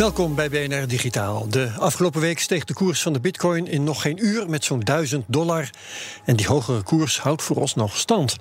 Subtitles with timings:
[0.00, 1.48] Welkom bij BNR Digitaal.
[1.48, 4.80] De afgelopen week steeg de koers van de bitcoin in nog geen uur met zo'n
[4.80, 5.70] 1000 dollar.
[6.24, 8.36] En die hogere koers houdt vooralsnog stand.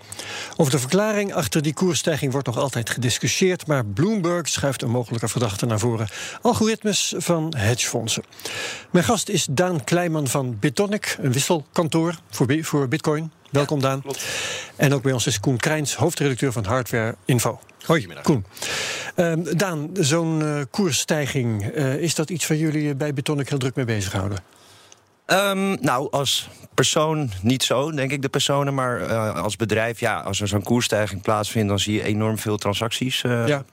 [0.58, 3.68] Over de verklaring achter die koersstijging wordt nog altijd gediscussieerd.
[3.68, 6.08] Maar Bloomberg schuift een mogelijke verdachte naar voren.
[6.42, 8.24] Algoritmes van hedgefondsen.
[8.92, 13.32] Mijn gast is Daan Kleiman van Bitonic, een wisselkantoor voor, voor bitcoin.
[13.52, 14.02] Welkom Daan.
[14.76, 17.60] En ook bij ons is Koen Krijns, hoofdredacteur van Hardware Info.
[17.86, 18.46] Hoi, Koen.
[19.16, 23.76] Ehm, Daan, zo'n eh, koersstijging, eh, is dat iets waar jullie bij Bitonic heel druk
[23.76, 24.38] mee bezighouden?
[25.26, 28.74] Ehm, nou, als persoon niet zo, denk ik, de personen.
[28.74, 31.70] Maar eh, als bedrijf, ja, als er zo'n koersstijging plaatsvindt...
[31.70, 33.24] dan zie je enorm veel transacties.
[33.24, 33.64] eh, Ja.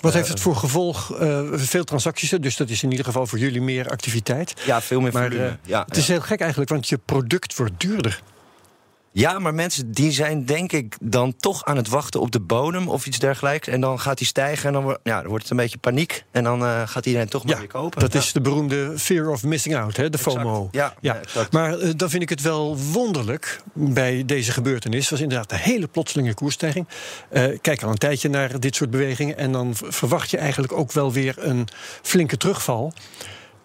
[0.00, 1.18] Wat heeft het voor gevolg?
[1.18, 4.54] eh, veel transacties, dus dat is in ieder geval voor jullie meer activiteit.
[4.66, 5.58] Ja, veel meer Maar volume.
[5.64, 8.22] ja, het is heel gek eigenlijk, want je product wordt duurder.
[9.12, 12.88] Ja, maar mensen die zijn denk ik dan toch aan het wachten op de bodem...
[12.88, 13.68] of iets dergelijks.
[13.68, 16.24] En dan gaat die stijgen en dan, wordt- ja, dan wordt het een beetje paniek.
[16.30, 18.00] En dan eh, gaat iedereen toch maar Ja, weer kopen.
[18.00, 18.18] Dat Ja.
[18.18, 20.36] is de beroemde fear of missing out, hè, de Exact.
[20.36, 20.68] FOMO.
[20.70, 21.16] Ja, Ja.
[21.16, 21.52] exact.
[21.52, 25.08] Maar eh, dan vind ik het wel wonderlijk bij deze gebeurtenis.
[25.08, 26.86] was inderdaad een hele plotselinge koersstijging.
[27.30, 29.36] Eh, kijk al een tijdje naar dit soort bewegingen.
[29.38, 31.68] En dan verwacht je eigenlijk ook wel weer een
[32.02, 32.92] flinke terugval.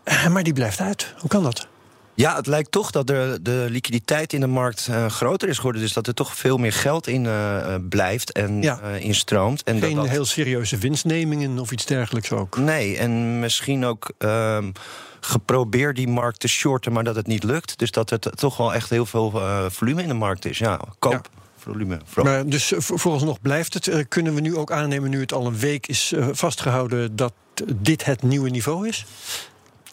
[0.04, 1.14] Eh, maar die blijft uit.
[1.18, 1.68] Hoe kan dat?
[2.16, 5.82] Ja, het lijkt toch dat de, de liquiditeit in de markt eh, groter is geworden.
[5.82, 8.80] Dus dat er toch veel meer geld in eh, eh, blijft en Ja.
[8.82, 9.64] instroomt.
[9.64, 12.58] En Geen dat- heel serieuze winstnemingen of iets dergelijks ook.
[12.58, 14.72] Nee, en misschien ook ehm,
[15.20, 17.78] geprobeerd die markt te shorten, maar dat het niet lukt.
[17.80, 20.58] Dus dat er t- toch wel echt heel veel volume in de markt is.
[20.58, 21.30] Ja, koop.
[21.58, 22.00] Volume.
[22.24, 24.06] Maar dus voor- vooralsnog blijft het.
[24.08, 27.34] Kunnen we nu ook aannemen, nu het al een week is eh, vastgehouden, dat
[27.76, 29.06] dit het nieuwe niveau is?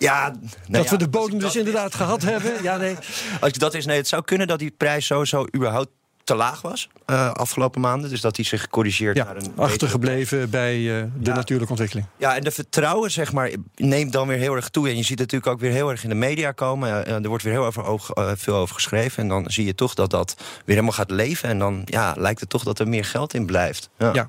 [0.01, 2.63] Ja, nou dat ja, we de bodem dus inderdaad gehad hebben?
[2.63, 2.97] Ja, nee.
[3.41, 5.89] Als dat is, nee, het zou kunnen dat die prijs sowieso überhaupt
[6.25, 8.11] te laag was eh, afgelopen maanden.
[8.11, 11.35] Dus dat die zich corrigeert Ja, naar een achtergebleven bij eh, de Ja.
[11.35, 12.07] natuurlijke ontwikkeling.
[12.17, 14.89] Ja, en de vertrouwen, zeg maar, neemt dan weer heel erg toe.
[14.89, 16.89] En je ziet het natuurlijk ook weer heel erg in de media komen.
[16.89, 19.23] Ja, er wordt weer heel over, eh, veel over geschreven.
[19.23, 21.49] En dan zie je toch dat dat weer helemaal gaat leven.
[21.49, 23.91] En dan ja, lijkt het toch dat er meer geld in blijft.
[23.99, 24.11] Ja.
[24.13, 24.29] Ja.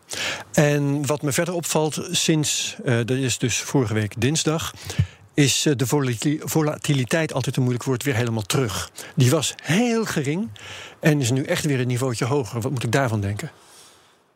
[0.53, 4.73] En wat me verder opvalt sinds, eh, dat is dus vorige week dinsdag,
[5.33, 8.91] is eh, de volati- volatiliteit, altijd een moeilijk woord, weer helemaal terug.
[9.15, 10.49] Die was heel gering
[10.99, 12.61] en is nu echt weer een niveautje hoger.
[12.61, 13.51] Wat moet ik daarvan denken?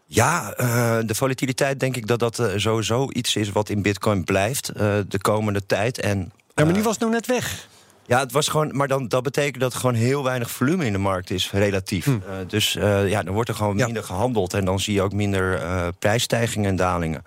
[0.07, 4.23] Ja, eh, de volatiliteit denk ik dat dat eh, sowieso iets is wat in bitcoin
[4.23, 4.71] blijft
[5.07, 5.99] de komende tijd.
[5.99, 7.67] En, Ja, maar die was nou net weg.
[8.07, 10.91] Ja, het was gewoon, maar dan, dat betekent dat er gewoon heel weinig volume in
[10.91, 12.05] de markt is, relatief.
[12.05, 12.11] Hm.
[12.11, 13.85] Eh, dus eh, ja, dan wordt er gewoon Ja.
[13.85, 17.23] minder gehandeld en dan zie je ook minder eh, prijsstijgingen en dalingen.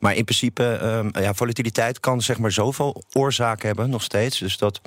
[0.00, 4.38] Maar in principe, ehm, ja, volatiliteit kan zeg maar zoveel oorzaken hebben, nog steeds.
[4.38, 4.80] Dus dat,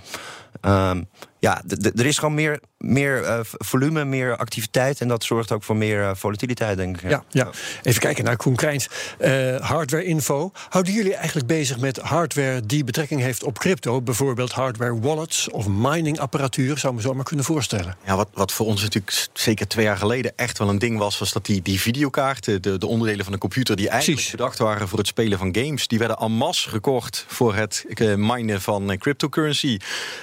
[0.62, 1.02] ehm,
[1.42, 1.62] ja,
[1.96, 6.04] er is gewoon meer, meer eh, volume, meer activiteit en dat zorgt ook voor meer
[6.04, 7.10] eh, volatiliteit, denk ik.
[7.10, 7.50] Ja, ja.
[7.82, 8.90] Even kijken naar Koen Krijns.
[9.18, 10.52] Eh, hardware info.
[10.70, 14.02] Houden jullie eigenlijk bezig met hardware die betrekking heeft op crypto?
[14.02, 17.98] Bijvoorbeeld hardware wallets of mining apparatuur, zou me zo maar kunnen voorstellen.
[18.06, 21.20] Ja, wat, wat voor ons natuurlijk zeker twee jaar geleden echt wel een ding was,
[21.20, 24.38] was dat die, die videokaarten, de, de onderdelen van de computer die eigenlijk Precies.
[24.38, 28.16] bedacht waren voor het spelen van games, die werden en masse gekocht voor het eh,
[28.16, 29.80] minen van cryptocurrency.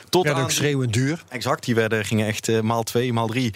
[0.08, 1.24] Tot Ja, aan ook schreeuwend duur.
[1.28, 3.54] Exact, die werden, gingen echt eh, maal twee, maal drie.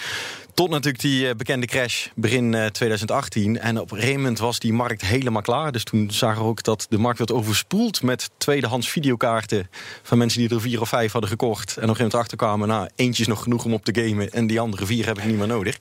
[0.54, 3.58] Tot natuurlijk die eh, bekende crash begin eh, 2018.
[3.58, 5.72] En op een gegeven moment was die markt helemaal klaar.
[5.72, 9.68] Dus toen zagen we ook dat de markt werd overspoeld met tweedehands videokaarten.
[10.02, 11.68] Van mensen die er vier of vijf hadden gekocht.
[11.68, 14.30] En op een gegeven moment achterkwamen, nou, eentje is nog genoeg om op te gamen.
[14.30, 15.78] En die andere vier heb ik niet meer nodig.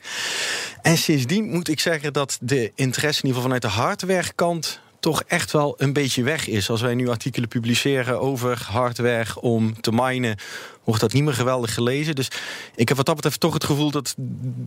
[0.81, 5.24] En sindsdien moet ik zeggen dat de interesse, in ieder geval vanuit de hardwarekant toch
[5.27, 6.69] echt wel een beetje weg is.
[6.69, 10.38] Als wij nu artikelen publiceren over hardware om te minen,
[10.83, 12.16] wordt dat niet meer geweldig gelezen.
[12.16, 12.28] Dus
[12.75, 14.16] ik heb wat dat betreft toch het gevoel dat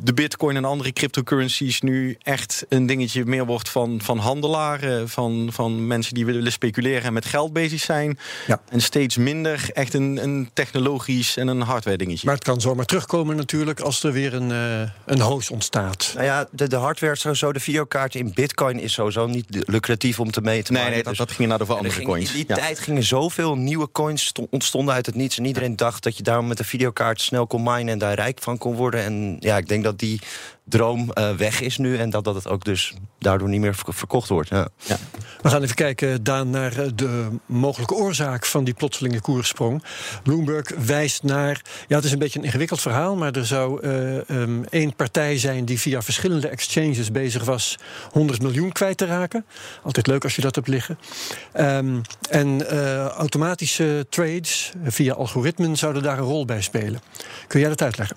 [0.02, 5.48] de bitcoin en andere cryptocurrencies nu echt een dingetje meer wordt van, van handelaren, van,
[5.52, 8.18] van mensen die willen speculeren en met geld bezig zijn.
[8.46, 8.60] Ja.
[8.68, 12.26] En steeds minder echt een, een technologisch en een hardware dingetje.
[12.26, 16.12] Maar het kan zomaar terugkomen natuurlijk als er weer een, uh, een hoos ontstaat.
[16.14, 20.30] Nou ja, de, de hardware sowieso, de videokaart in bitcoin is sowieso niet lucratief om
[20.30, 20.74] te meten.
[20.74, 22.30] Nee, nee, dat, dat ging naar de andere coins.
[22.30, 25.38] In die tijd gingen zoveel nieuwe coins ontstonden uit het niets.
[25.38, 28.38] En iedereen dacht dat je daarom met een videokaart snel kon minen en daar rijk
[28.42, 29.02] van kon worden.
[29.02, 30.20] En ja, ik denk dat die
[30.64, 34.28] droom uh, weg is nu en dat, dat het ook dus daardoor niet meer verkocht
[34.28, 34.48] wordt.
[34.48, 34.68] Ja.
[34.76, 34.96] Ja.
[35.42, 39.82] We gaan even kijken, Daan, naar eh, de mogelijke oorzaak van die plotselinge koerssprong.
[40.22, 44.62] Bloomberg wijst naar, ja, het is een beetje een ingewikkeld verhaal, maar er zou uh,
[44.70, 47.78] één partij zijn die via verschillende exchanges bezig was
[48.10, 49.46] 100 miljoen kwijt te raken.
[49.82, 50.98] Altijd leuk als je dat hebt liggen.
[51.60, 52.00] Um,
[52.30, 52.68] en
[53.08, 57.00] automatische trades via algoritmen zouden daar een rol bij spelen.
[57.46, 58.16] Kun jij dat uitleggen?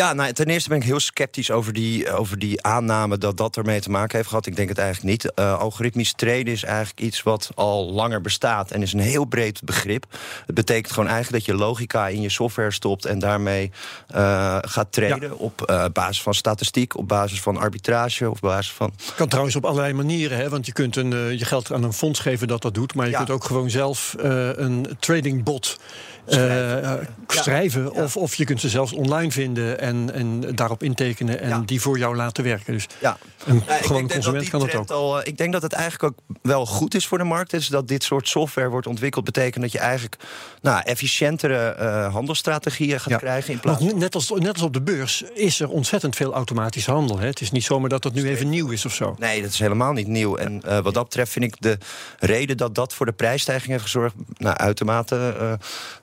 [0.00, 3.56] Ja, nou, ten eerste ben ik heel sceptisch over die, over die aanname dat dat
[3.56, 4.46] ermee te maken heeft gehad.
[4.46, 5.32] Ik denk het eigenlijk niet.
[5.38, 9.60] Uh, algoritmisch traden is eigenlijk iets wat al langer bestaat en is een heel breed
[9.64, 10.06] begrip.
[10.46, 13.70] Het betekent gewoon eigenlijk dat je logica in je software stopt en daarmee
[14.14, 15.34] uh, gaat traden ja.
[15.34, 18.92] op uh, basis van statistiek, op basis van arbitrage, op basis van.
[19.16, 20.48] Kan trouwens op allerlei manieren, hè?
[20.48, 23.12] want je kunt een, je geld aan een fonds geven dat dat doet, maar je
[23.12, 23.18] ja.
[23.18, 25.78] kunt ook gewoon zelf een trading bot
[26.26, 27.82] schrijven, schrijven.
[27.82, 28.02] Ja.
[28.02, 31.62] Of, of je kunt ze zelfs online vinden en, en daarop intekenen en ja.
[31.66, 32.72] die voor jou laten werken.
[32.72, 33.18] Dus ja.
[33.46, 34.90] een ja, gewoon consument kan dat ook.
[34.90, 37.50] Al, ik denk dat het eigenlijk ook wel goed is voor de markt.
[37.50, 40.16] Dus dat dit soort software wordt ontwikkeld, betekent dat je eigenlijk
[40.62, 43.52] nou, efficiëntere uh, handelstrategieën gaat krijgen.
[43.52, 46.90] In plaats Want net als, net als op de beurs is er ontzettend veel automatische
[46.90, 47.18] handel.
[47.18, 47.26] Hè?
[47.26, 49.16] Het is niet zomaar dat dat nu even nieuw is of zo.
[49.18, 50.36] Nee, dat is helemaal niet nieuw.
[50.36, 51.78] En uh, wat dat betreft vind ik de
[52.18, 55.36] reden dat dat voor de prijsstijging heeft gezorgd, nou, uitermate.
[55.40, 55.52] Uh,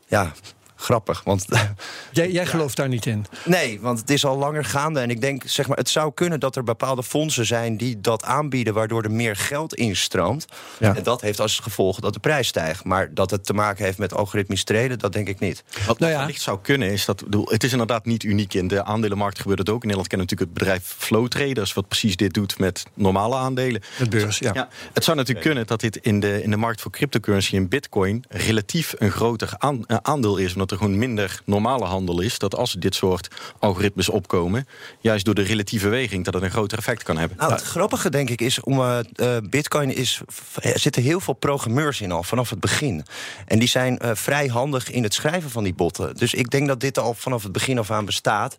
[0.08, 0.32] ja,
[0.78, 1.24] grappig.
[1.24, 1.46] Want,
[2.12, 3.26] jij jij gelooft daar niet in?
[3.46, 5.00] Nee, want het is al langer gaande.
[5.00, 8.24] En ik denk, zeg maar, het zou kunnen dat er bepaalde fondsen zijn die dat
[8.24, 10.46] aanbieden, waardoor er meer geld instroomt.
[10.80, 10.96] Ja.
[10.96, 12.84] En dat heeft als gevolg dat de prijs stijgt.
[12.84, 15.64] Maar dat het te maken heeft met algoritmisch treden, dat denk ik niet.
[15.86, 16.20] Wat nou ja.
[16.20, 17.24] wellicht zou kunnen, is dat.
[17.44, 18.54] Het is inderdaad niet uniek.
[18.54, 19.82] In de aandelenmarkt gebeurt het ook.
[19.82, 23.82] In Nederland kennen natuurlijk het bedrijf Flow Traders, wat precies dit doet met normale aandelen.
[24.00, 24.52] Met beurs, ja.
[24.54, 24.70] ja.
[24.94, 28.24] Het zou natuurlijk kunnen dat dit in de, in de markt voor cryptocurrency en bitcoin
[28.30, 30.54] relatief een groter aan, aandeel is.
[30.54, 33.28] Omdat er gewoon minder normale handel is, dat als dit soort
[33.60, 34.68] algoritmes opkomen,
[35.00, 37.38] juist door de relatieve weging, dat het een groter effect kan hebben.
[37.38, 40.22] Nou, het grappige denk ik is, om uh, uh, Bitcoin is,
[40.62, 43.06] er zitten heel veel programmeurs in al vanaf het begin.
[43.46, 46.16] En die zijn uh, vrij handig in het schrijven van die botten.
[46.16, 48.58] Dus ik denk dat dit al vanaf het begin af aan bestaat.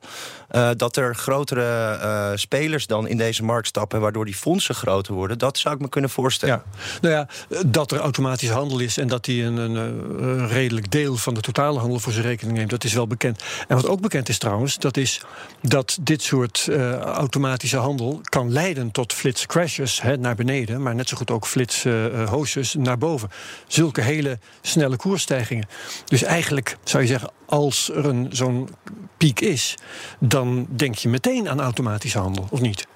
[0.77, 5.59] dat er grotere spelers dan in deze markt stappen, waardoor die fondsen groter worden, dat
[5.59, 6.63] zou ik me kunnen voorstellen.
[6.65, 7.01] Ja.
[7.01, 7.29] Nou ja,
[7.67, 9.77] dat er automatisch handel is en dat die een, een,
[10.25, 12.71] een redelijk deel van de totale handel voor zijn rekening neemt.
[12.71, 13.43] Dat is wel bekend.
[13.69, 15.21] En wat ook bekend is trouwens, dat is
[15.63, 21.09] dat dit soort uh, automatische handel kan leiden tot flitscrashes hè, naar beneden, maar net
[21.09, 23.31] zo goed ook flitshoosjes uh, naar boven.
[23.67, 25.69] Zulke hele snelle koersstijgingen.
[26.05, 28.69] Dus eigenlijk zou je zeggen, als er een zo'n
[29.17, 29.75] piek is,
[30.21, 32.87] dan denk je meteen aan automatische handel, of niet?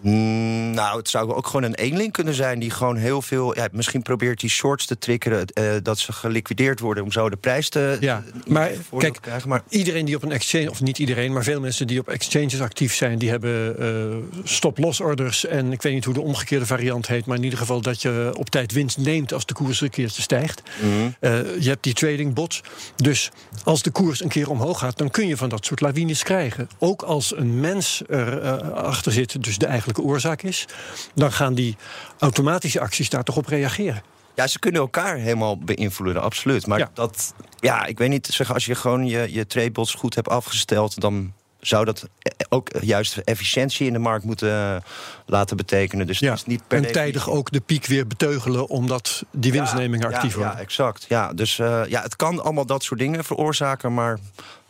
[0.00, 3.54] Mm, nou, het zou ook gewoon een eenling kunnen zijn die gewoon heel veel.
[3.54, 7.36] Ja, misschien probeert die shorts te triggeren uh, dat ze geliquideerd worden om zo de
[7.36, 7.96] prijs te.
[8.00, 9.48] Ja, maar kijk, te krijgen.
[9.48, 12.60] Maar iedereen die op een exchange, of niet iedereen, maar veel mensen die op exchanges
[12.60, 15.46] actief zijn, die hebben uh, stop-loss orders.
[15.46, 18.32] En ik weet niet hoe de omgekeerde variant heet, maar in ieder geval dat je
[18.36, 20.62] op tijd winst neemt als de koers een keertje stijgt.
[20.80, 21.14] Mm -hmm.
[21.20, 22.62] uh, je hebt die trading bots.
[22.96, 23.30] Dus
[23.64, 26.68] als de koers een keer omhoog gaat, dan kun je van dat soort lawines krijgen.
[26.78, 30.66] Ook als een mens erachter achter zit, dus de eigen oorzaak is,
[31.14, 31.76] dan gaan die
[32.18, 34.02] automatische acties daar toch op reageren.
[34.34, 36.66] Ja, ze kunnen elkaar helemaal beïnvloeden, absoluut.
[36.66, 36.90] Maar ja.
[36.94, 41.00] dat, ja, ik weet niet, zeg, als je gewoon je, je tradebots goed hebt afgesteld,
[41.00, 42.08] dan zou dat
[42.48, 44.82] ook juist efficiëntie in de markt moeten
[45.26, 46.06] laten betekenen.
[46.06, 49.52] Dus ja, het is niet per en tijdig ook de piek weer beteugelen, omdat die
[49.52, 50.54] winstneming ja, actief ja, wordt.
[50.54, 51.06] Ja, exact.
[51.08, 54.18] Ja, dus uh, ja, het kan allemaal dat soort dingen veroorzaken, maar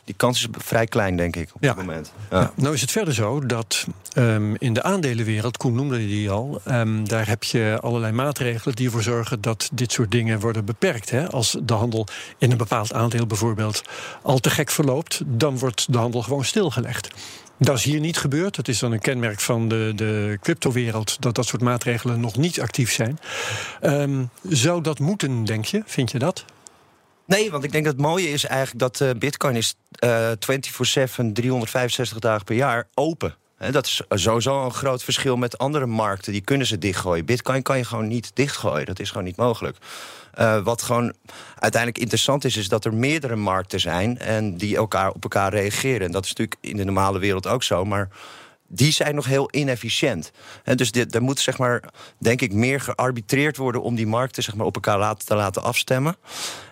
[0.09, 1.73] die kans is vrij klein, denk ik, op ja.
[1.73, 2.11] dit moment.
[2.29, 2.39] Ja.
[2.39, 2.51] Ja.
[2.55, 3.87] Nou is het verder zo dat
[4.17, 6.61] um, in de aandelenwereld, Koen noemde die al...
[6.67, 9.41] Um, daar heb je allerlei maatregelen die ervoor zorgen...
[9.41, 11.09] dat dit soort dingen worden beperkt.
[11.09, 11.29] Hè?
[11.29, 13.81] Als de handel in een bepaald aandeel bijvoorbeeld
[14.21, 15.21] al te gek verloopt...
[15.25, 17.09] dan wordt de handel gewoon stilgelegd.
[17.57, 18.55] Dat is hier niet gebeurd.
[18.55, 21.21] Het is dan een kenmerk van de, de cryptowereld...
[21.21, 23.19] dat dat soort maatregelen nog niet actief zijn.
[23.81, 25.83] Um, zou dat moeten, denk je?
[25.85, 26.45] Vind je dat?
[27.29, 30.33] Nee, want ik denk dat het mooie is eigenlijk dat uh, Bitcoin is uh, 24-7,
[31.33, 33.35] 365 dagen per jaar open.
[33.71, 36.31] Dat is sowieso een groot verschil met andere markten.
[36.31, 37.25] Die kunnen ze dichtgooien.
[37.25, 38.85] Bitcoin kan je gewoon niet dichtgooien.
[38.85, 39.77] Dat is gewoon niet mogelijk.
[40.39, 41.13] Uh, wat gewoon
[41.55, 46.05] uiteindelijk interessant is, is dat er meerdere markten zijn en die elkaar op elkaar reageren.
[46.05, 47.85] En dat is natuurlijk in de normale wereld ook zo.
[47.85, 48.09] Maar
[48.67, 50.31] die zijn nog heel inefficiënt.
[50.63, 51.83] En dus dit, er moet, zeg maar,
[52.17, 55.63] denk ik, meer gearbitreerd worden om die markten zeg maar, op elkaar laten, te laten
[55.63, 56.15] afstemmen.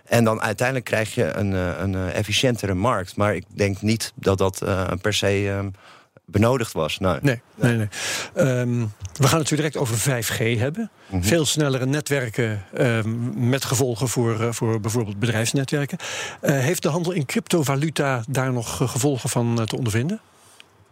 [0.08, 3.16] En dan uiteindelijk krijg je een, eh, een eh, efficiëntere markt.
[3.16, 5.44] Maar ik denk niet dat dat uh, per se.
[5.44, 5.60] Uh,
[6.28, 6.98] benodigd was.
[6.98, 7.76] Nee, nee, nee.
[7.78, 8.60] nee.
[8.60, 10.90] Um, we gaan het direct over 5G hebben.
[11.08, 11.24] Mm -hmm.
[11.24, 15.98] Veel snellere netwerken um, met gevolgen voor, uh, voor bijvoorbeeld bedrijfsnetwerken.
[16.42, 20.20] Uh, heeft de handel in cryptovaluta daar nog gevolgen van te ondervinden?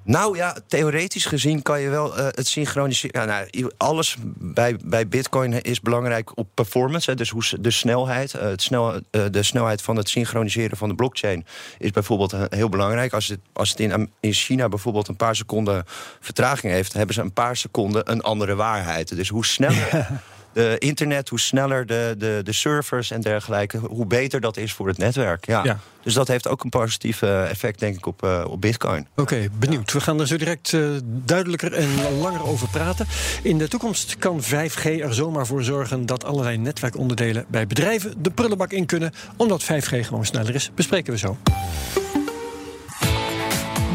[0.06, 3.28] Nou ja, theoretisch gezien kan je wel uh, het synchroniseren.
[3.28, 7.10] Nou, alles bij, bij Bitcoin is belangrijk op performance.
[7.10, 8.34] Hè, dus hoe, de snelheid.
[8.34, 9.00] Uh, het snel, uh,
[9.32, 11.46] de snelheid van het synchroniseren van de blockchain
[11.78, 13.14] is bijvoorbeeld heel belangrijk.
[13.14, 15.84] Als het, als het in, in China bijvoorbeeld een paar seconden
[16.20, 19.16] vertraging heeft, hebben ze een paar seconden een andere waarheid.
[19.16, 20.08] Dus hoe sneller.
[20.56, 24.88] De internet, hoe sneller de, de, de servers en dergelijke, hoe beter dat is voor
[24.88, 25.46] het netwerk.
[25.46, 25.64] Ja.
[25.64, 25.80] ja.
[26.04, 29.08] Dus dat heeft ook een positief effect, denk ik, op, uh, op Bitcoin.
[29.12, 29.92] Oké, okay, benieuwd.
[29.92, 33.08] We gaan er zo direct uh, duidelijker en langer over praten.
[33.42, 38.32] In de toekomst kan 5G er zomaar voor zorgen dat allerlei netwerkonderdelen bij bedrijven de
[38.32, 40.72] prullenbak in kunnen, omdat 5G gewoon sneller is.
[40.76, 41.38] Bespreken we zo.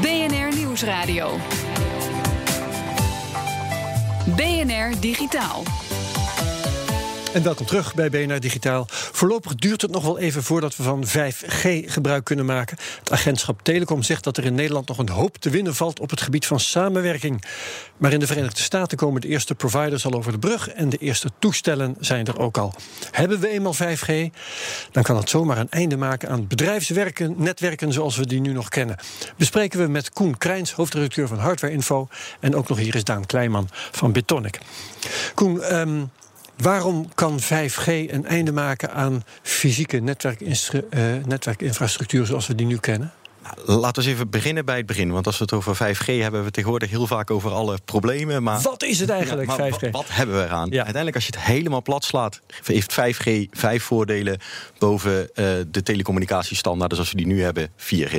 [0.01, 1.39] BNR Nieuwsradio.
[4.37, 5.63] BNR Digitaal.
[7.35, 8.87] En welkom terug bij BNR Digitaal.
[8.89, 12.77] Voorlopig duurt het nog wel even voordat we van 5G gebruik kunnen maken.
[12.99, 16.11] Het agentschap Telecom zegt dat er in Nederland nog een hoop te winnen valt op
[16.11, 17.45] het gebied van samenwerking.
[17.97, 20.97] Maar in de Verenigde Staten komen de eerste providers al over de brug en de
[20.97, 22.75] eerste toestellen zijn er ook al.
[23.11, 24.13] Hebben we eenmaal 5G,
[24.93, 28.69] dan kan het zomaar een einde maken aan bedrijfswerken, netwerken zoals we die nu nog
[28.69, 28.97] kennen.
[29.37, 32.09] Bespreken we met Koen Krijns, hoofdredacteur van Hardware Info.
[32.41, 34.59] En ook nog hier is Daan Kleiman van Bitonic.
[35.35, 36.11] Koen, um,
[36.63, 43.13] Waarom kan 5G een einde maken aan fysieke netwerkinfrastructuur netwerkinfrastructuur zoals we die nu kennen?
[43.43, 45.11] Nou, laten we eens even beginnen bij het begin.
[45.11, 48.43] Want als we het over 5G hebben, hebben we tegenwoordig heel vaak over alle problemen.
[48.43, 49.91] Maar wat is het eigenlijk, ja, 5G?
[49.91, 50.69] Wat hebben we eraan?
[50.71, 50.77] Ja.
[50.77, 54.39] Uiteindelijk, als je het helemaal plat slaat, heeft 5G vijf voordelen
[54.79, 55.27] boven uh,
[55.69, 58.17] de telecommunicatiestandaarden zoals we die nu hebben, 4G.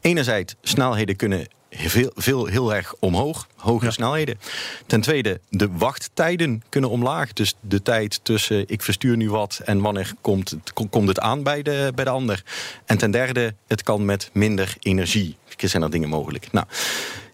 [0.00, 3.92] Enerzijds, snelheden kunnen veel, veel, heel erg omhoog, hogere ja.
[3.92, 4.38] snelheden.
[4.86, 7.32] Ten tweede, de wachttijden kunnen omlaag.
[7.32, 11.42] Dus de tijd tussen ik verstuur nu wat en wanneer komt het, komt het aan
[11.42, 12.42] bij de, bij de ander.
[12.84, 15.36] En ten derde, het kan met minder energie.
[15.56, 16.52] Zijn er dingen mogelijk.
[16.52, 16.66] Nou,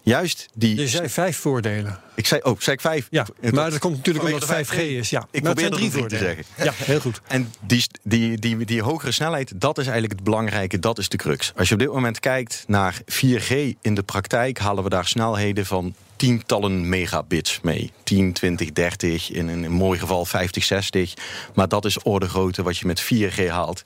[0.01, 0.75] juist die.
[0.75, 1.99] Je zei vijf voordelen.
[2.15, 3.07] Ik zei, oh, zei ik vijf?
[3.09, 5.09] Ja, maar dat komt natuurlijk omdat het 5G is.
[5.09, 5.27] Ja.
[5.31, 6.43] Ik probeer drie voor te zeggen.
[6.57, 7.21] Ja, heel goed.
[7.27, 11.17] En die, die, die, die hogere snelheid, dat is eigenlijk het belangrijke, dat is de
[11.17, 11.53] crux.
[11.55, 15.65] Als je op dit moment kijkt naar 4G in de praktijk, halen we daar snelheden
[15.65, 17.91] van tientallen megabits mee.
[18.03, 21.13] 10, 20, 30, in een mooi geval 50, 60.
[21.53, 23.81] Maar dat is orde grootte wat je met 4G haalt.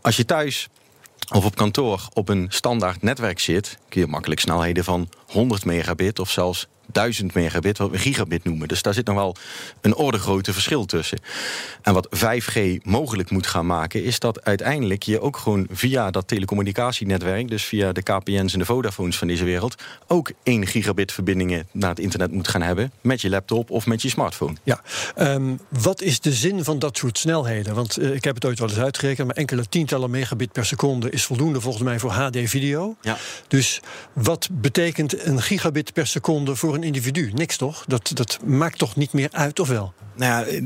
[0.00, 0.68] Als je thuis
[1.34, 6.18] of op kantoor op een standaard netwerk zit, kun je makkelijk snelheden van 100 megabit
[6.18, 8.68] of zelfs 1000 megabit, wat we gigabit noemen.
[8.68, 9.36] Dus daar zit nog wel
[9.80, 11.18] een orde grote verschil tussen.
[11.82, 16.28] En wat 5G mogelijk moet gaan maken, is dat uiteindelijk je ook gewoon via dat
[16.28, 21.66] telecommunicatienetwerk, dus via de KPN's en de Vodafones van deze wereld, ook 1 gigabit verbindingen
[21.72, 24.56] naar het internet moet gaan hebben met je laptop of met je smartphone.
[24.62, 24.80] Ja,
[25.18, 27.74] um, wat is de zin van dat soort snelheden?
[27.74, 31.10] Want uh, ik heb het ooit wel eens uitgerekend, maar enkele tientallen megabit per seconde
[31.10, 32.96] is voldoende volgens mij voor HD-video.
[33.00, 33.16] Ja.
[33.48, 33.80] Dus
[34.12, 37.30] wat betekent een gigabit per seconde voor een individu?
[37.34, 37.84] Niks toch?
[37.86, 39.92] Dat, dat maakt toch niet meer uit, of wel?
[40.18, 40.60] Nou ja,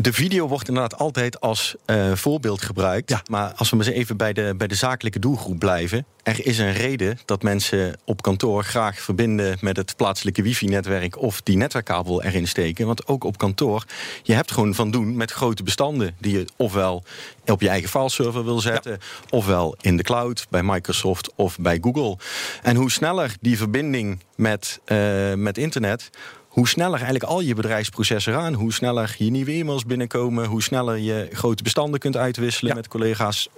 [0.00, 3.10] de video wordt inderdaad altijd als uh, voorbeeld gebruikt.
[3.10, 3.22] Ja.
[3.30, 6.06] Maar als we maar eens even bij de, bij de zakelijke doelgroep blijven.
[6.22, 11.40] Er is een reden dat mensen op kantoor graag verbinden met het plaatselijke wifi-netwerk of
[11.40, 12.86] die netwerkkabel erin steken.
[12.86, 13.84] Want ook op kantoor,
[14.22, 17.04] je hebt gewoon van doen met grote bestanden die je ofwel
[17.46, 18.98] op je eigen fileserver wil zetten, ja.
[19.30, 22.16] ofwel in de cloud bij Microsoft of bij Google.
[22.62, 26.10] En hoe sneller die verbinding met, uh, met internet
[26.52, 30.98] hoe sneller eigenlijk al je bedrijfsprocessen aan, hoe sneller je nieuwe e-mails binnenkomen, hoe sneller
[30.98, 32.76] je grote bestanden kunt uitwisselen ja.
[32.76, 33.48] met collega's.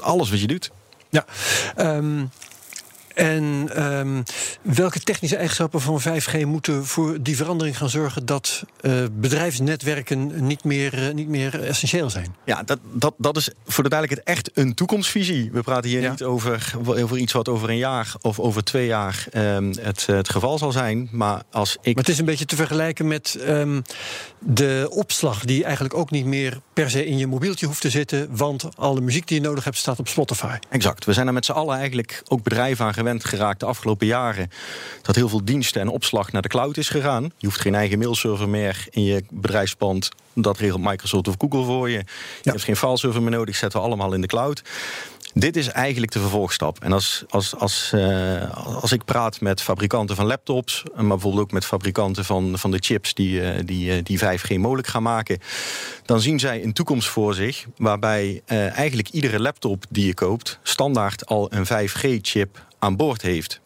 [0.00, 0.70] Alles wat je doet.
[1.10, 1.24] Ja,
[1.78, 2.30] um,
[3.20, 4.22] en um,
[4.62, 10.64] welke technische eigenschappen van 5G moeten voor die verandering gaan zorgen dat uh, bedrijfsnetwerken niet
[10.64, 12.34] meer, uh, niet meer essentieel zijn?
[12.44, 15.50] Ja, dat, dat, dat is voor de duidelijkheid echt een toekomstvisie.
[15.52, 16.10] We praten hier ja.
[16.10, 20.28] niet over, over iets wat over een jaar of over twee jaar um, het, het
[20.28, 21.08] geval zal zijn.
[21.12, 21.94] Maar, als ik...
[21.94, 23.82] maar het is een beetje te vergelijken met um,
[24.38, 28.36] de opslag, die eigenlijk ook niet meer per se in je mobieltje hoeft te zitten,
[28.36, 30.56] want alle muziek die je nodig hebt staat op Spotify.
[30.68, 31.04] Exact.
[31.04, 34.06] We zijn er met z'n allen eigenlijk ook bedrijven aan gewend gewend geraakt de afgelopen
[34.06, 34.50] jaren
[35.02, 37.32] dat heel veel diensten en opslag naar de cloud is gegaan.
[37.36, 40.08] Je hoeft geen eigen mailserver meer in je bedrijfspand.
[40.34, 42.04] Dat regelt Microsoft of Google voor je.
[42.42, 44.62] Je hebt geen fileserver meer nodig, zetten we allemaal in de cloud.
[45.34, 46.78] Dit is eigenlijk de vervolgstap.
[46.82, 51.52] En als, als, als, uh, als ik praat met fabrikanten van laptops, maar bijvoorbeeld ook
[51.52, 55.38] met fabrikanten van, van de chips die, uh, die, uh, die 5G mogelijk gaan maken,
[56.04, 61.26] dan zien zij een toekomst voor zich waarbij eigenlijk iedere laptop die je koopt standaard
[61.26, 63.60] al een 5G-chip aan boord heeft.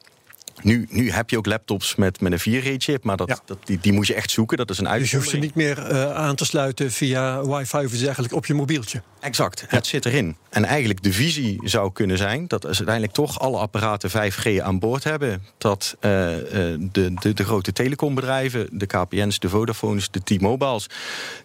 [0.65, 3.39] Nu, nu heb je ook laptops met, met een 4G-chip, maar dat, Ja.
[3.45, 4.57] dat, die, die moet je echt zoeken.
[4.57, 7.85] Dat is een Dus je hoeft ze niet meer eh, aan te sluiten via wifi
[7.85, 9.03] of dergelijks op je mobieltje.
[9.21, 10.37] Exact, het zit erin.
[10.51, 14.79] En eigenlijk de visie zou kunnen zijn dat als uiteindelijk toch alle apparaten 5G aan
[14.79, 15.43] boord hebben.
[15.59, 20.87] Dat eh, eh, de, de, de grote telecombedrijven, de KPN's, de Vodafones, de T-Mobiles,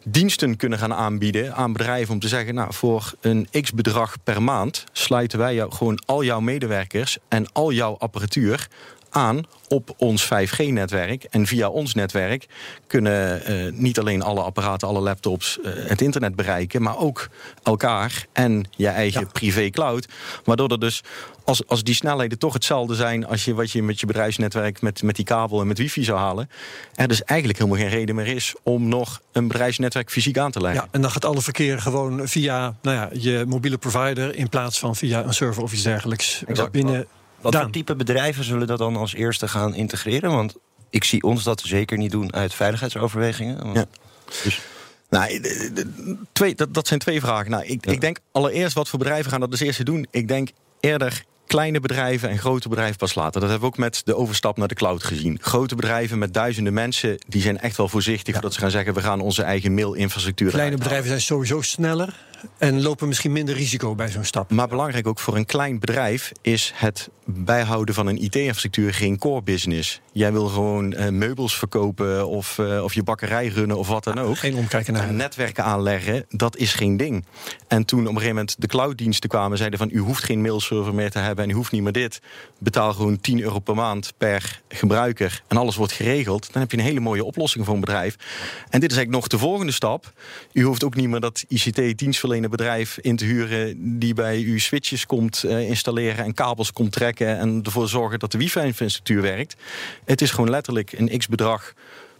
[0.05, 4.43] diensten kunnen gaan aanbieden aan bedrijven om te zeggen, nou voor een x bedrag per
[4.43, 8.67] maand sluiten wij jou, gewoon al jouw medewerkers en al jouw apparatuur
[9.09, 11.23] aan op ons 5G-netwerk.
[11.23, 12.45] En via ons netwerk
[12.87, 17.29] kunnen eh, niet alleen alle apparaten, alle laptops eh, het internet bereiken, maar ook
[17.63, 20.07] elkaar en je eigen privé cloud.
[20.43, 21.03] Waardoor er dus,
[21.43, 25.03] als, als die snelheden toch hetzelfde zijn als je, wat je met je bedrijfsnetwerk met,
[25.03, 26.49] met die kabel en met wifi zou halen,
[26.95, 30.61] er dus eigenlijk helemaal geen reden meer is om nog een bedrijfsnetwerk fysiek aan te
[30.61, 30.81] leggen.
[30.81, 34.79] Ja, en dan gaat alle verkeer gewoon via nou ja, je mobiele provider in plaats
[34.79, 36.43] van via een server of iets dergelijks.
[36.45, 36.71] Exact.
[36.71, 37.07] Binnen
[37.41, 40.31] Wat voor type bedrijven zullen dat dan als eerste gaan integreren?
[40.31, 40.55] Want
[40.89, 43.63] ik zie ons dat zeker niet doen uit veiligheidsoverwegingen.
[43.63, 43.85] Want- Ja.
[44.43, 44.61] Dus
[45.09, 45.41] Nou,
[46.31, 47.51] twee, dat, dat zijn twee vragen.
[47.51, 50.07] Nou, ik, ik denk allereerst wat voor bedrijven gaan dat als eerste doen.
[50.11, 53.41] Ik denk eerder kleine bedrijven en grote bedrijven pas later.
[53.41, 55.37] Dat hebben we ook met de overstap naar de cloud gezien.
[55.41, 59.01] Grote bedrijven met duizenden mensen, die zijn echt wel voorzichtig dat ze gaan zeggen: we
[59.01, 60.49] gaan onze eigen mailinfrastructuur.
[60.51, 62.15] Kleine bedrijven zijn sowieso sneller
[62.57, 64.51] en lopen misschien minder risico bij zo'n stap.
[64.51, 69.41] Maar belangrijk ook voor een klein bedrijf is het bijhouden van een IT-infrastructuur geen core
[69.41, 70.01] business.
[70.11, 74.19] Jij wil gewoon eh, meubels verkopen of, eh, of je bakkerij runnen of wat dan
[74.19, 74.37] ook.
[74.37, 75.07] Geen omkijken naar.
[75.07, 77.25] En netwerken aanleggen, dat is geen ding.
[77.67, 79.57] En toen op een gegeven moment de clouddiensten kwamen...
[79.57, 81.43] zeiden van, u hoeft geen mailserver meer te hebben...
[81.43, 82.21] en u hoeft niet meer dit.
[82.59, 85.43] Betaal gewoon 10 euro per maand per gebruiker...
[85.47, 86.53] en alles wordt geregeld.
[86.53, 88.15] Dan heb je een hele mooie oplossing voor een bedrijf.
[88.69, 90.13] En dit is eigenlijk nog de volgende stap.
[90.53, 93.99] U hoeft ook niet meer dat ICT-dienstverlener bedrijf in te huren...
[93.99, 97.37] die bij u switches komt eh, installeren en kabels komt trekken...
[97.37, 99.55] en ervoor zorgen dat de wifi-infrastructuur werkt.
[100.05, 101.73] Het is gewoon letterlijk een x-bedrag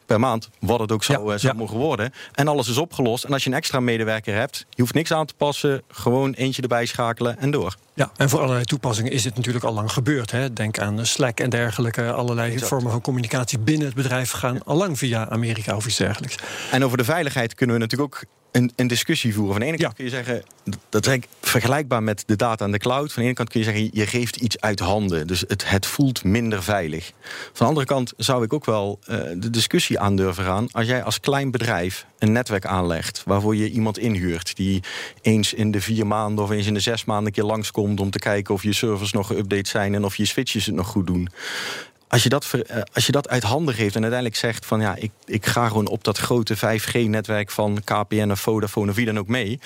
[0.10, 1.60] per maand, wat het ook zou, Ja, eh, zou ja.
[1.60, 2.14] mogen worden.
[2.34, 3.24] En alles is opgelost.
[3.24, 6.62] En als je een extra medewerker hebt, je hoeft niks aan te passen, gewoon eentje
[6.62, 7.76] erbij schakelen en door.
[7.94, 10.32] Ja, en voor allerlei toepassingen is dit natuurlijk al lang gebeurd.
[10.32, 10.54] Hè.
[10.54, 12.12] Denk aan Slack en dergelijke.
[12.12, 12.70] Allerlei Exact.
[12.70, 16.36] vormen van communicatie binnen het bedrijf gaan al lang via Amerika of iets dergelijks.
[16.72, 19.52] En over de veiligheid kunnen we natuurlijk ook een, een discussie voeren.
[19.52, 20.44] Van de ene kant kun je zeggen,
[20.90, 23.14] dat is vergelijkbaar met de data aan de cloud.
[23.14, 25.28] Van de ene kant kun je zeggen, je geeft iets uit handen.
[25.28, 27.12] Dus het, het voelt minder veilig.
[27.54, 30.68] Van de andere kant zou ik ook wel eh, de discussie aandurven gaan.
[30.72, 33.24] Als jij als klein bedrijf een netwerk aanlegt...
[33.26, 34.56] waarvoor je iemand inhuurt...
[34.56, 34.84] die
[35.22, 38.00] eens in de vier maanden of eens in de zes maanden een keer langskomt...
[38.00, 39.96] om te kijken of je servers nog geüpdate zijn...
[39.96, 41.30] en of je switches het nog goed doen
[42.10, 44.96] als je, dat eh, als je dat uit handen geeft en uiteindelijk zegt van ja,
[44.96, 49.20] ik, ik ga gewoon op dat grote 5G-netwerk van KPN of Vodafone of wie dan
[49.20, 49.60] ook mee.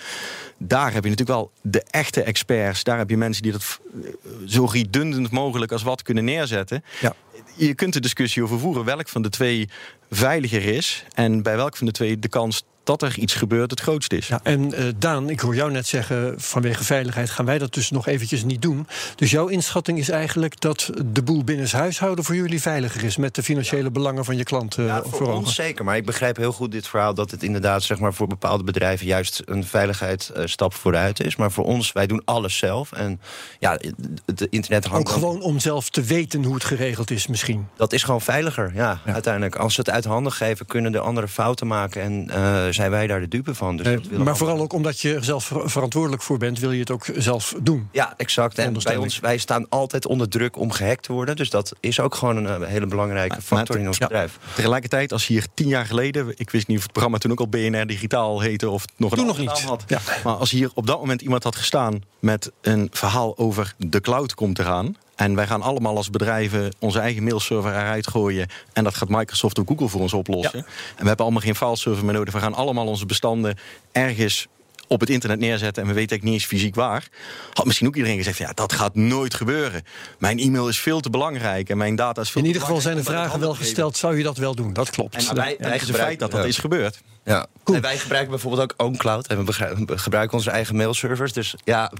[0.58, 2.84] Daar heb je natuurlijk wel de echte experts.
[2.84, 4.10] Daar heb je mensen die dat eh,
[4.48, 6.84] zo redundant mogelijk als wat kunnen neerzetten.
[7.02, 7.16] Ja.
[7.56, 9.70] Je kunt de discussie over voeren welk van de twee
[10.12, 13.80] veiliger is en bij welk van de twee de kans dat er iets gebeurt het
[13.80, 14.28] grootst is.
[14.28, 17.92] Ja, en eh, Daan, ik hoor jou net zeggen, vanwege veiligheid gaan wij dat dus
[17.92, 18.88] nog eventjes niet doen.
[19.16, 23.36] Dus jouw inschatting is eigenlijk dat de boel binnen huishouden voor jullie veiliger is met
[23.36, 25.86] de financiële belangen van je klant eh, Ja, voor, ons zeker.
[25.86, 29.06] Maar ik begrijp heel goed dit verhaal dat het inderdaad zeg maar, voor bepaalde bedrijven
[29.06, 31.36] juist een veiligheidsstap vooruit is.
[31.36, 32.92] Maar voor ons, wij doen alles zelf.
[32.92, 33.22] En
[33.60, 33.80] ja,
[34.26, 37.68] het internet hangt Ook gewoon om zelf te weten hoe het geregeld is misschien.
[37.76, 39.56] Dat is gewoon veiliger, ja, uiteindelijk.
[39.56, 42.02] Als ze het uit handen geven, kunnen de anderen fouten maken.
[42.02, 43.78] En eh, zijn wij daar de dupe van.
[43.78, 46.92] Dus maar vooral ook omdat je er zelf ver- verantwoordelijk voor bent, wil je het
[46.92, 47.88] ook zelf doen.
[47.92, 48.58] Ja, exact.
[48.58, 51.36] En bij ons, wij staan altijd onder druk om gehackt te worden.
[51.36, 54.08] Dus dat is ook gewoon een eh, hele belangrijke Maar- factor maar- in ons ja.
[54.08, 54.38] bedrijf.
[54.56, 57.48] Tegelijkertijd, als hier tien jaar geleden, ik wist niet of het programma toen ook al
[57.48, 59.48] BNR Digitaal heette of nog een Toen nog niet.
[59.48, 59.84] naam had.
[59.88, 60.00] Ja.
[60.24, 64.34] Maar als hier op dat moment iemand had gestaan met een verhaal over de cloud
[64.34, 64.96] komt eraan.
[65.16, 68.48] En wij gaan allemaal als bedrijven onze eigen mailserver eruit gooien.
[68.74, 70.60] En dat gaat Microsoft of Google voor ons oplossen.
[70.60, 70.66] En
[70.98, 72.34] we hebben allemaal geen fileserver meer nodig.
[72.34, 73.58] We gaan allemaal onze bestanden
[73.92, 74.48] ergens
[74.94, 77.08] op het internet neerzetten en we weten eigenlijk niet eens fysiek waar,
[77.54, 79.84] had misschien ook iedereen gezegd: ja, dat gaat nooit gebeuren.
[80.20, 82.96] Mijn e-mail is veel te belangrijk en mijn data is veel In ieder geval zijn
[82.96, 84.74] de vragen wel gesteld: zou je dat wel doen?
[84.74, 85.16] Dat klopt.
[85.16, 87.02] En wij, wij het is een feit dat dat is gebeurd.
[87.26, 87.46] Ja.
[87.66, 89.28] En wij gebruiken bijvoorbeeld ook OwnCloud.
[89.28, 91.34] En we gebruiken onze eigen mailservers.
[91.34, 91.92] Dus ja,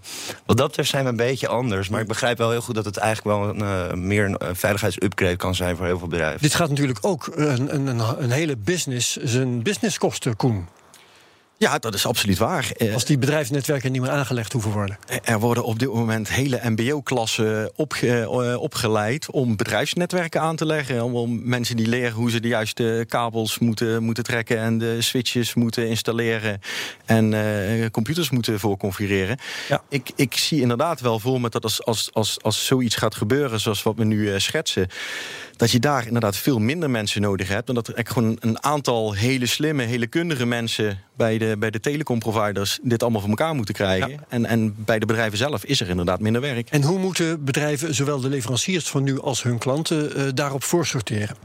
[0.46, 1.90] wat dat betreft zijn we een beetje anders.
[1.90, 5.36] Maar ik begrijp wel heel goed dat het eigenlijk wel een, uh, meer een veiligheidsupgrade
[5.36, 6.42] kan zijn voor heel veel bedrijven.
[6.42, 10.68] Dit gaat natuurlijk ook een, een, een hele business, zijn businesskosten, Koen.
[11.64, 12.72] Ja, dat is absoluut waar.
[12.78, 14.98] Eh, Als die bedrijfsnetwerken niet meer aangelegd hoeven worden.
[15.24, 21.04] Er worden op dit moment hele MBO-klassen eh, opgeleid om bedrijfsnetwerken aan te leggen.
[21.04, 25.54] Om, mensen die leren hoe ze de juiste kabels moeten, moeten trekken en de switches
[25.54, 26.60] moeten installeren
[27.06, 29.38] en uh, computers moeten voorconfigureren.
[29.70, 29.84] Ja.
[29.90, 33.60] Ik, ik zie inderdaad wel voor me dat als, als, als, als zoiets gaat gebeuren,
[33.60, 34.88] zoals wat we nu schetsen,
[35.58, 37.70] dat je daar inderdaad veel minder mensen nodig hebt.
[37.70, 41.80] En dat er gewoon een aantal hele slimme, hele kundige mensen bij de, bij de
[41.80, 44.26] telecomproviders dit allemaal voor elkaar moeten krijgen.
[44.30, 46.70] En, en bij de bedrijven zelf is er inderdaad minder werk.
[46.70, 51.36] En hoe moeten bedrijven, zowel de leveranciers van nu als hun klanten, uh, daarop voorsorteren?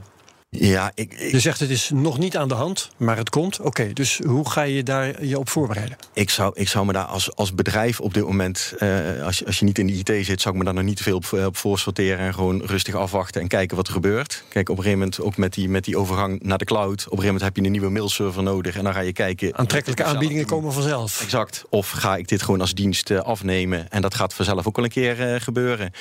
[0.51, 3.61] Ja, ik, ik, Je zegt het is nog niet aan de hand, maar het komt.
[3.61, 5.97] Oké, dus hoe ga je daar je op voorbereiden?
[6.13, 9.47] Ik zou, ik zou me daar als, als bedrijf op dit moment, uh, als, je,
[9.47, 11.33] als je niet in de IT zit, zou ik me daar nog niet veel op,
[11.33, 14.45] eh, op voor sorteren en gewoon rustig afwachten en kijken wat er gebeurt.
[14.49, 16.91] Kijk, op een gegeven moment ook met die, met die overgang naar de cloud.
[16.91, 19.57] Op een gegeven moment heb je een nieuwe mailserver nodig en dan ga je kijken.
[19.57, 21.23] Aantrekkelijke aanbiedingen komen vanzelf.
[21.23, 21.65] Exact.
[21.69, 24.85] Of ga ik dit gewoon als dienst uh, afnemen en dat gaat vanzelf ook wel
[24.85, 25.93] een keer gebeuren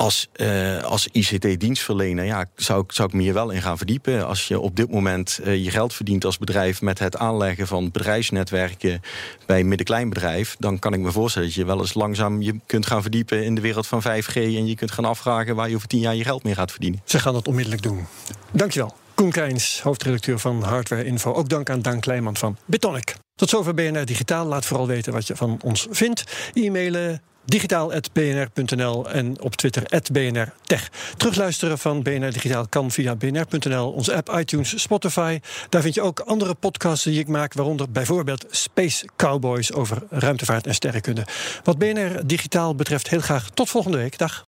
[0.00, 4.26] als, uh, als ICT-dienstverlener ja, zou, zou ik me hier wel in gaan verdiepen.
[4.26, 7.90] Als je op dit moment uh, je geld verdient als bedrijf met het aanleggen van
[7.90, 9.00] bedrijfsnetwerken
[9.46, 12.60] bij een middenklein bedrijf, dan kan ik me voorstellen dat je wel eens langzaam je
[12.66, 15.74] kunt gaan verdiepen in de wereld van 5G en je kunt gaan afvragen waar je
[15.74, 17.00] over tien jaar je geld mee gaat verdienen.
[17.04, 18.06] Ze gaan dat onmiddellijk doen.
[18.52, 18.94] Dankjewel.
[19.14, 21.32] Koen Keins, hoofdredacteur van Hardware Info.
[21.32, 23.14] Ook dank aan Daan Kleijman van Bitonic.
[23.34, 24.46] Tot zover BNR Digitaal.
[24.46, 26.24] Laat vooral weten wat je van ons vindt.
[26.52, 30.90] E-mailen digitaal.bnr.nl en op Twitter @bnrtech.
[31.16, 35.40] Terugluisteren van BNR Digitaal kan via bnr.nl, onze app iTunes, Spotify.
[35.68, 40.66] Daar vind je ook andere podcasts die ik maak, waaronder bijvoorbeeld Space Cowboys over ruimtevaart
[40.66, 41.26] en sterrenkunde.
[41.64, 44.18] Wat BNR Digitaal betreft, heel graag tot volgende week.
[44.18, 44.49] Dag.